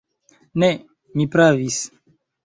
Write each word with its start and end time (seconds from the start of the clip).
Ne, 0.61 0.69
mi 1.21 1.27
pravis! 1.35 1.77